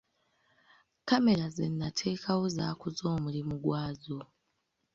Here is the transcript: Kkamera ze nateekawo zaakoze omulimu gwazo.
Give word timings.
Kkamera 0.99 1.45
ze 1.55 1.65
nateekawo 1.79 2.43
zaakoze 2.55 3.03
omulimu 3.15 3.55
gwazo. 3.63 4.19